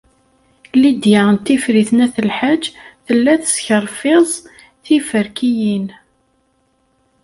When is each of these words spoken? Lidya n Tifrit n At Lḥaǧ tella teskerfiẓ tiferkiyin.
Lidya 0.81 1.23
n 1.35 1.37
Tifrit 1.45 1.89
n 1.93 1.99
At 2.05 2.15
Lḥaǧ 2.29 2.63
tella 3.05 3.33
teskerfiẓ 3.43 4.29
tiferkiyin. 4.83 5.87